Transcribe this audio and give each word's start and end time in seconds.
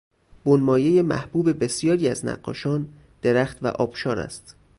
بنمایهی 0.45 1.01
محبوب 1.01 1.63
بسیاری 1.63 2.07
از 2.07 2.25
نقاشان، 2.25 2.89
درخت 3.21 3.57
و 3.61 3.67
آبشار 3.67 4.19
است. 4.19 4.55